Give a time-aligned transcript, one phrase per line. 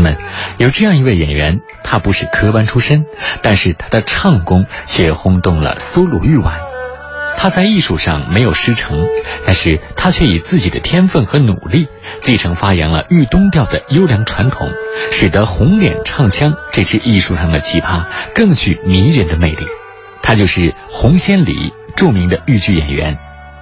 [0.00, 0.16] 们，
[0.58, 3.04] 有这样一位演员，他不是科班出身，
[3.42, 6.58] 但是他的唱功却轰动了苏鲁豫皖。
[7.36, 9.06] 他在艺术上没有师承，
[9.46, 11.88] 但是他却以自己的天分和努力，
[12.20, 14.68] 继承发扬了豫东调的优良传统，
[15.10, 19.64] 使得红脸唱腔这支艺术上的奇葩更具迷人的魅力。
[20.22, 23.18] 他就是红仙里，著名的豫剧演员，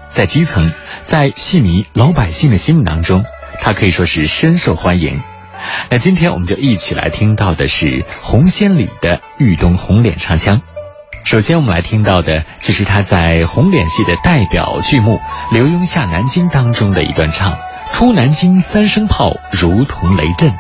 [0.09, 3.25] 在基层，在戏迷老百姓的心目当中，
[3.61, 5.21] 他可以说是深受欢迎。
[5.91, 10.63] 那今天我们就一起来听到的是红仙里的豫东红脸唱腔。
[11.25, 15.21] 首先，我们来听到的就是他在红脸戏的代表剧目
[15.53, 17.59] 《刘墉下南京》当中的一段唱
[17.93, 20.55] ：“出南京三声炮，如同雷震。”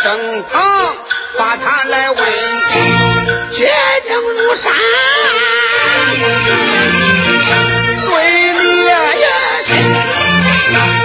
[0.00, 0.94] 盛堂，
[1.36, 2.18] 把他来问，
[3.50, 3.68] 铁
[4.06, 4.72] 证如山。
[8.04, 8.08] 嘴
[8.52, 8.94] 里也
[9.64, 9.70] 是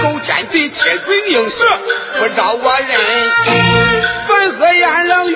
[0.04, 1.64] 狗奸贼，铁嘴硬舌，
[2.18, 2.88] 不招我认。
[4.28, 5.34] 汾河烟冷雨，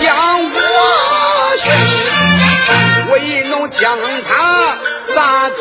[0.00, 0.06] 将
[0.52, 0.56] 我
[1.56, 1.64] 寻，
[3.10, 4.78] 我一弄将他
[5.12, 5.56] 砸头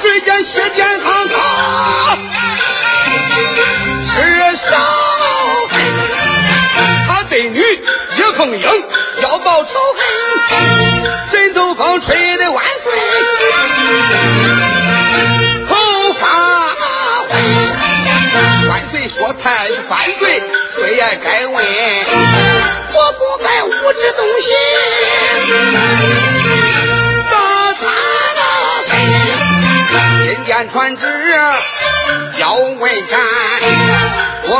[0.00, 2.27] 世间血溅堂堂，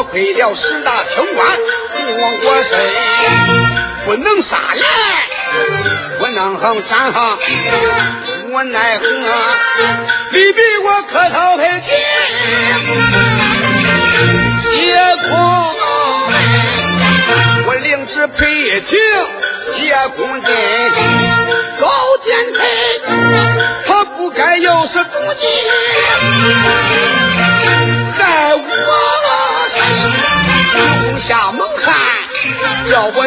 [0.08, 1.46] 多亏了十大清官
[1.92, 2.78] 不枉我身，
[4.06, 4.82] 不能杀人，
[6.18, 7.38] 不能横斩哈，
[8.50, 9.06] 我奈何？
[10.30, 11.98] 你比我磕头赔钱。
[14.60, 14.96] 谢
[15.28, 15.30] 公
[17.66, 18.98] 我领旨赔情
[19.60, 20.50] 谢公进，
[21.78, 21.86] 高
[22.24, 22.58] 见配，
[23.86, 25.46] 他不该有失妒忌，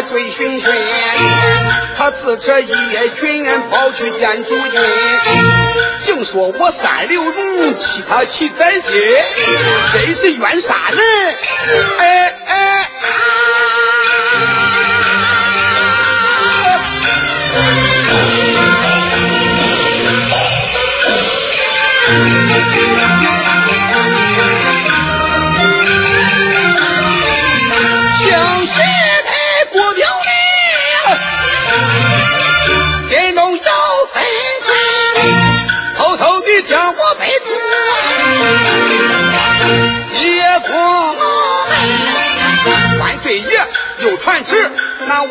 [0.02, 0.72] 我追寻寻，
[1.96, 4.82] 他自这一夜军跑去见主君。
[6.00, 8.92] 净说我三刘荣欺他妻宰心，
[9.94, 11.00] 真是冤杀人！
[12.00, 12.90] 哎哎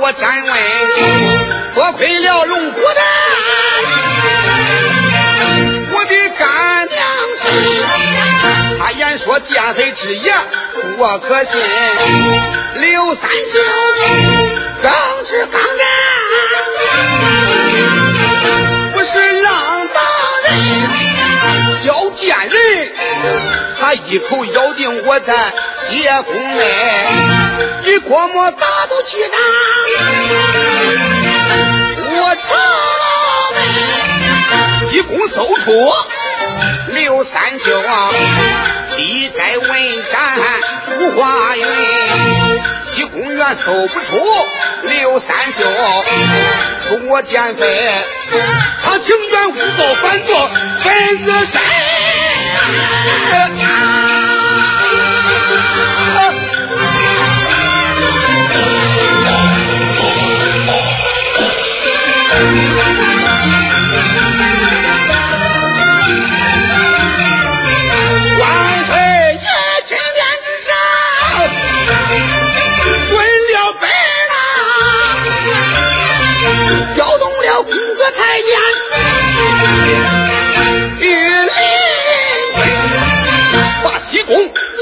[0.00, 0.52] 我站问，
[1.74, 3.04] 多亏了龙骨丹，
[5.92, 7.02] 我的干娘
[7.38, 7.50] 亲，
[8.78, 10.34] 他言说奸妃之言，
[10.98, 11.60] 我可信。
[12.74, 13.58] 刘三秀
[14.82, 14.92] 刚
[15.24, 15.86] 直刚干，
[18.92, 20.02] 不是浪荡
[20.44, 20.52] 人，
[21.84, 22.92] 小贱人，
[23.80, 25.34] 他一口咬定我在
[25.78, 27.39] 谢公内。
[27.84, 29.30] 你郭沫打都去仗，
[32.10, 32.56] 我朝
[33.54, 33.58] 门
[34.88, 35.70] 西宫搜出
[36.88, 37.70] 刘三秀，
[38.98, 39.68] 一该问
[40.10, 40.38] 斩
[40.98, 41.66] 五花云。
[42.80, 44.20] 西宫原搜不出
[44.82, 45.64] 刘三秀，
[46.88, 47.94] 不我奸妃，
[48.82, 51.62] 他情愿诬告反作分子山。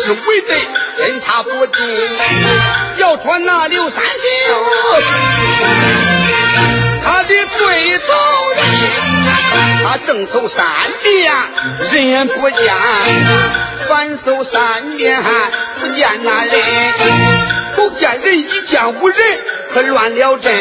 [0.00, 0.54] 是为贼，
[0.96, 1.84] 侦查不进，
[2.98, 4.10] 要说那刘三秀，
[7.04, 8.14] 他的对头
[8.54, 8.62] 人，
[9.84, 10.64] 他正搜三
[11.02, 11.32] 遍，
[11.90, 12.28] 人。
[12.28, 12.74] 不见，
[13.88, 15.20] 反搜三遍
[15.80, 16.54] 不见那人，
[17.76, 19.18] 都见人一见无人，
[19.72, 20.54] 可乱了阵，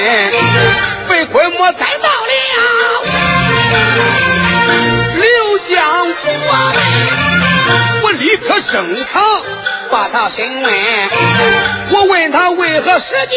[1.08, 2.32] 被鬼魔逮到了，
[5.16, 6.34] 刘相国。
[8.04, 9.24] 我立刻升堂，
[9.90, 10.74] 把他审问。
[11.92, 13.36] 我问他为何失计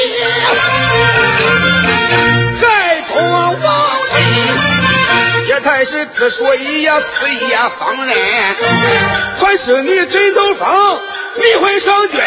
[2.60, 8.16] 害中王身，也太是自说一呀四夜方人。
[9.38, 11.00] 还是你枕头风，
[11.36, 12.26] 你会上君啊！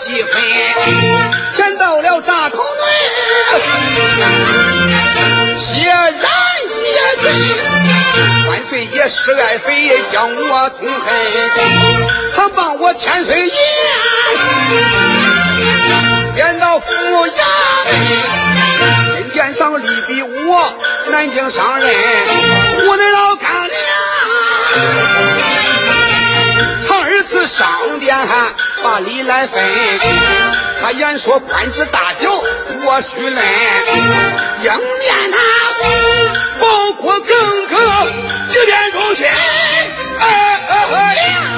[0.00, 0.32] 几分，
[1.54, 2.82] 钱到了扎口内，
[5.58, 6.08] 血染
[6.70, 6.72] 血
[7.20, 7.24] 军，
[8.48, 11.04] 万岁爷是爱妃将我痛恨，
[12.34, 13.52] 他帮我千岁爷，
[16.34, 16.96] 贬到府衙
[17.90, 20.72] 门，金殿上立比我
[21.08, 21.94] 南京上任，
[22.88, 23.78] 我的老干娘。
[26.88, 28.16] 他二次上殿
[28.82, 29.62] 把礼来分，
[30.82, 33.44] 他言说官职大小我须论，
[34.62, 35.38] 应念他
[36.58, 37.76] 包括更个
[38.50, 39.24] 几点钟去？
[39.24, 41.49] 哎哎哎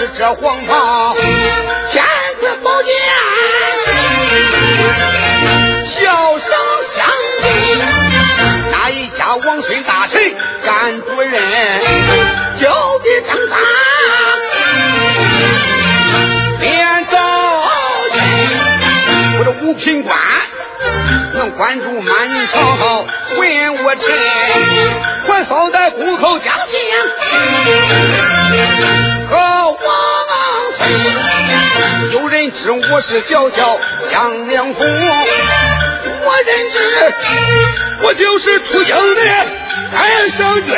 [0.00, 1.14] 是这黄袍，
[1.90, 2.02] 天
[2.36, 2.94] 子宝剑，
[5.84, 6.56] 笑声
[6.90, 7.04] 相
[7.42, 7.50] 对。
[8.72, 11.32] 那一家王孙大臣敢主任，
[12.56, 12.66] 就
[13.00, 13.58] 地正法，
[16.60, 17.18] 连招
[18.14, 18.24] 人，
[19.38, 20.16] 我这五品官。
[21.34, 23.04] 能关注满朝
[23.36, 24.10] 文武臣，
[25.26, 26.80] 我扫在虎口将相
[32.92, 33.78] 我是小小
[34.12, 34.88] 杨良府，我
[36.44, 36.78] 认知
[38.02, 39.22] 我就是出营的
[39.92, 40.76] 太上君啊。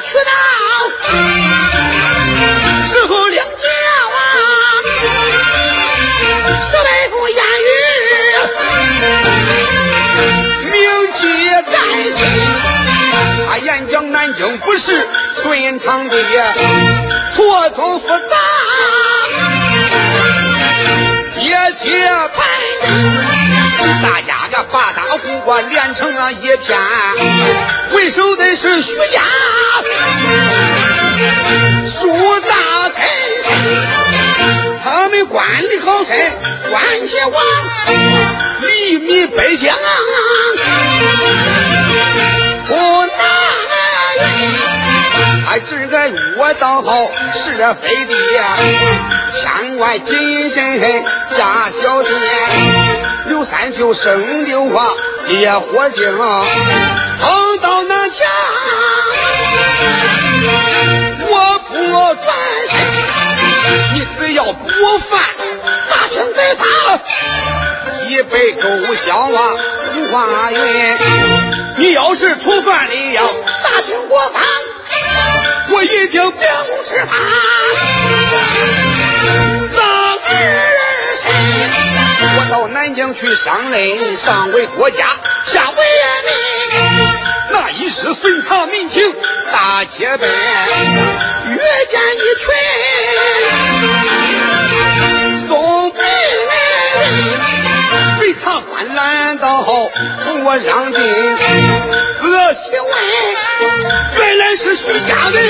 [0.00, 0.30] 去到
[14.88, 16.16] 是顺畅的，
[17.36, 18.16] 错综复杂，
[21.28, 21.42] 节
[21.76, 22.42] 节排。
[24.02, 26.78] 大家个八大户啊连成了一片，
[27.90, 29.20] 为首的是徐家。
[31.86, 32.08] 树
[32.40, 33.04] 大根，
[34.82, 36.16] 他们官的好深，
[36.70, 37.42] 关系王，
[38.62, 39.76] 黎民百姓啊
[46.60, 48.14] 倒好是非的，
[49.32, 51.04] 千万谨慎
[51.36, 52.12] 加小心。
[53.26, 54.88] 刘三舅生的话
[55.26, 58.26] 烈火精，碰到那墙。
[61.28, 61.74] 我不
[62.14, 62.26] 转
[62.68, 62.72] 身，
[63.94, 65.20] 你只要不犯
[65.90, 66.64] 大清贼法，
[68.08, 69.52] 一杯勾销啊
[69.94, 70.58] 五花云。
[71.76, 73.34] 你要是触犯了
[83.14, 86.32] 去上任，上为国家，下为民。
[87.50, 89.14] 那一时顺藏民情。
[89.50, 91.58] 大街奔，遇
[91.90, 92.54] 见一群
[95.38, 95.98] 送北
[98.20, 99.64] 被他官拦到，
[100.44, 101.00] 我让进，
[102.12, 102.90] 仔细问，
[104.18, 105.40] 原来是徐家的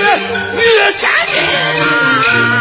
[0.55, 0.62] 女
[0.95, 2.58] 千金。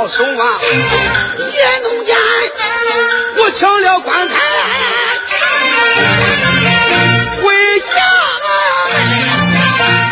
[0.00, 0.60] 了手啊，
[1.36, 2.16] 也弄见
[3.36, 4.34] 我抢了棺材。
[7.42, 7.86] 回家，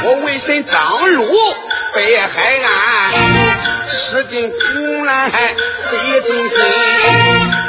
[0.04, 1.24] 我为神张禄
[1.94, 3.12] 被害案，
[3.88, 6.58] 吃尽苦来费尽心，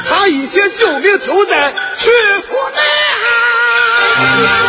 [0.09, 2.09] 他一些秀名就在曲
[2.49, 4.68] 阜南。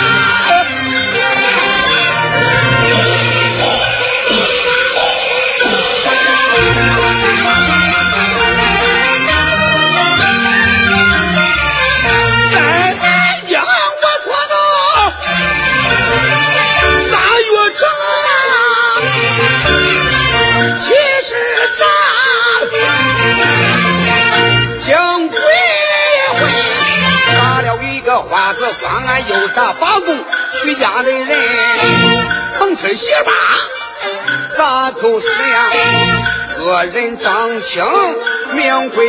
[38.52, 39.06] 名贵，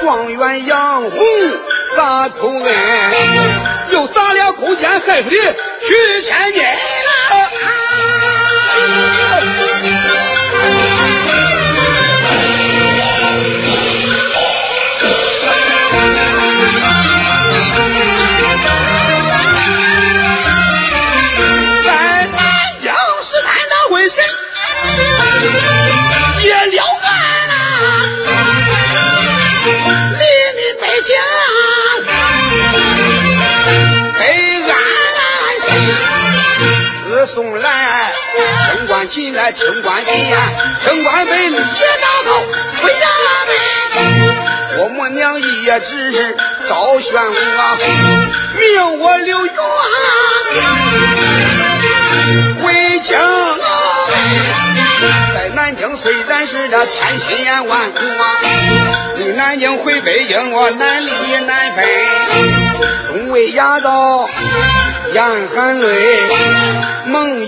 [0.00, 1.10] 状元杨红
[1.96, 2.64] 咋口恩？
[3.92, 6.62] 又砸了勾践害死的徐千金
[39.52, 40.36] 清官进呀，
[40.80, 41.62] 清官被李大
[42.24, 42.32] 高
[42.82, 43.04] 回衙
[43.46, 43.50] 门。
[44.78, 46.36] 我母娘也只是
[46.68, 47.32] 招宣我，
[48.56, 49.54] 命我留院
[52.62, 53.18] 回京。
[55.34, 58.38] 在南京虽然是这千辛万苦啊，
[59.16, 61.10] 离南京回北京我难离
[61.46, 61.84] 难分，
[63.08, 64.28] 众位衙道。
[65.12, 65.88] 眼含泪，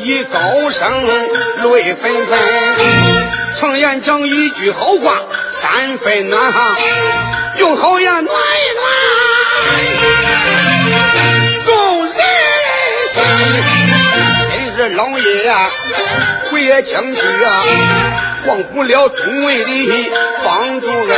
[0.03, 0.91] 梦已高声，
[1.63, 2.39] 泪纷纷。
[3.55, 6.77] 常言讲一句好话，三分暖哈，
[7.59, 8.27] 用好言暖一
[8.75, 8.91] 暖
[11.65, 12.15] 众人
[13.11, 13.23] 心。
[14.51, 15.71] 今日老爷呀，
[16.51, 17.63] 回京去啊，
[18.47, 20.13] 忘不了众位的
[20.45, 21.17] 帮助恩。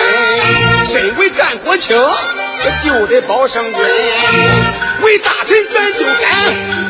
[0.86, 1.96] 身为干国卿。
[2.82, 3.74] 就得保圣君，
[5.02, 6.46] 为大臣咱就该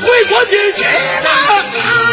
[0.08, 2.03] 为国尽心啊！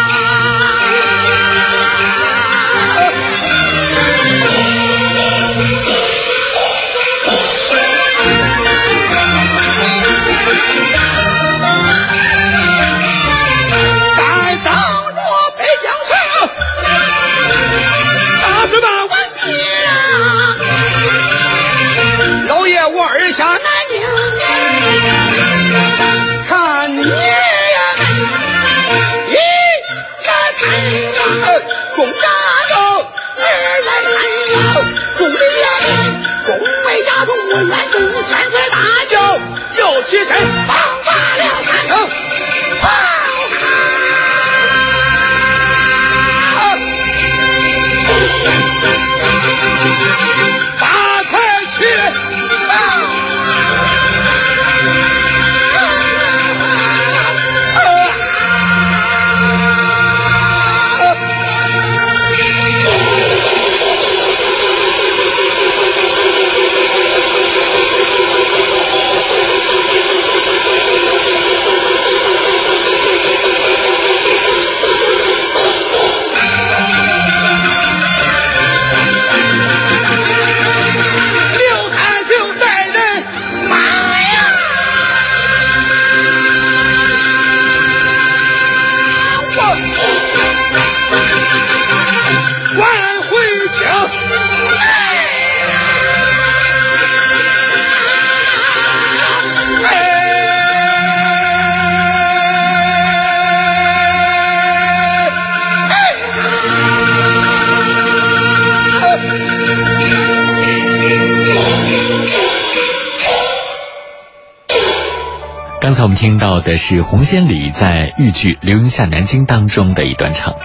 [116.03, 120.55] 我们听到的是红仙里在豫剧《流云下南京》当中的一段唱。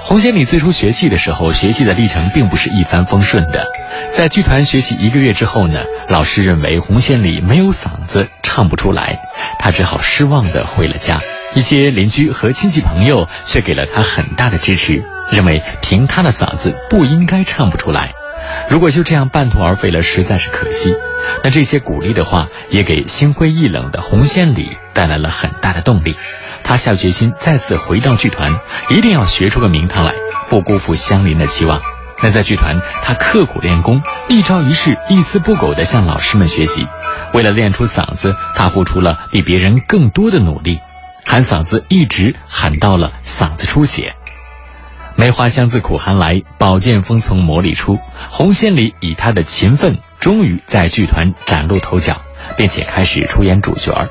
[0.00, 3.66] 红仙里最初学戏的时候，学戏的历程并不是一帆风顺的。
[4.12, 9.18] 在剧团学习一个月之后呢，老师认为红仙里没有嗓子，唱不出来，
[9.58, 11.20] 他只好失望的回了家。
[11.54, 18.12] 一些邻居和亲戚朋友却给了他很大的支持，认为凭他的嗓子不应该唱不出来。
[18.68, 20.94] 如果就这样半途而废了，实在是可惜。
[21.44, 26.16] 那这些鼓励的话，也给心灰意冷的红仙里带来了很大的动力。
[26.62, 28.58] 他下决心再次回到剧团，
[28.90, 30.14] 一定要学出个名堂来，
[30.48, 31.80] 不辜负乡邻的期望。
[32.22, 36.86] 那在剧团，他刻苦练功，一招一式一丝不苟地向老师们学习。
[37.34, 40.80] 为了练出嗓子，他付出了比别人更多的努力，
[41.24, 44.16] 喊嗓子一直喊到了嗓子出血。
[45.16, 47.98] 梅花香自苦寒来，宝剑锋从磨砺出。
[48.30, 52.20] 洪仙礼以他的勤奋，终于在剧团崭露头角，
[52.56, 54.08] 并且开始出演主角。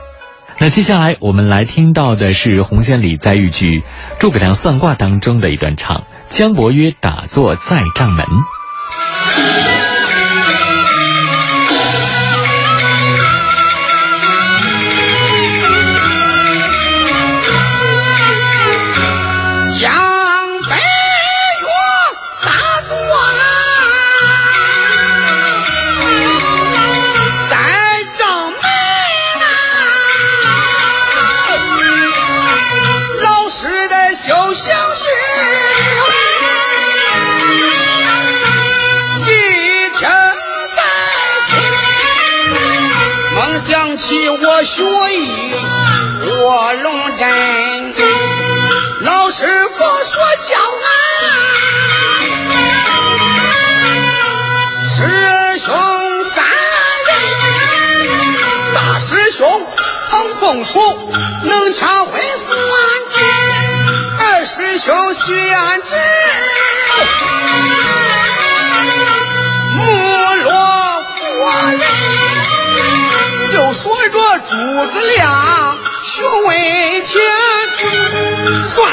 [0.57, 3.81] 那接下来我们来听到的是洪仙礼在豫剧
[4.19, 8.25] 《诸葛亮算卦》当中的一段唱：江伯约打坐在帐门。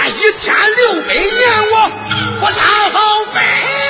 [0.08, 1.28] 一千六百年
[1.70, 1.90] 我
[2.40, 3.81] 不唱好背。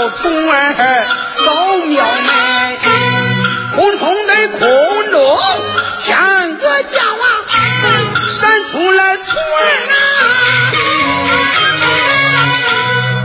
[0.00, 1.44] 小虫儿扫
[1.84, 2.78] 庙门，
[3.76, 4.58] 空中的空
[5.10, 5.38] 中
[6.00, 7.22] 天个叫啊，
[8.30, 10.00] 闪出来虫儿啊，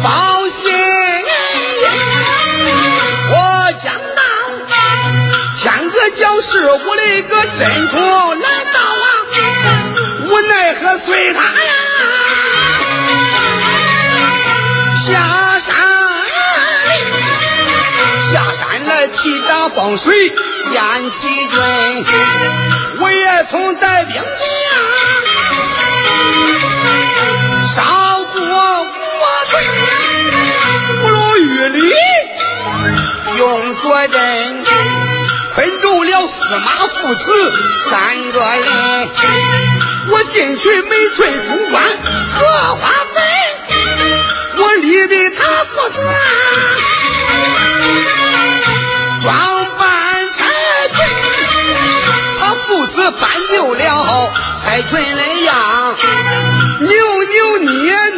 [0.04, 0.74] 报信
[3.32, 3.34] 我
[3.82, 4.22] 讲到
[5.56, 9.08] 天个叫是我的一个珍宠来到啊，
[10.28, 11.40] 无奈何随他
[19.70, 20.34] 放水燕
[21.12, 21.58] 齐军，
[23.00, 24.24] 我也从带兵将，
[27.76, 27.84] 杀
[28.34, 29.54] 过我村，
[31.02, 31.94] 不如玉里
[33.38, 34.64] 用着阵，
[35.56, 37.54] 困住了司马父子
[37.90, 39.10] 三个人。
[40.08, 41.84] 我进去没退出关，
[42.32, 43.24] 荷花坟，
[44.58, 45.96] 我立的他父子。
[49.24, 49.34] 装
[52.96, 55.96] 子搬就了彩裙的样，
[56.80, 56.90] 扭
[57.24, 58.15] 扭捏